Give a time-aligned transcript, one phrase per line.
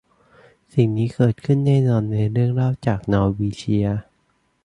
[0.73, 3.87] สิ่งนี้เกิดขึ้นแน่นอนในเรื่องเล่าจากนอร์วีเจีย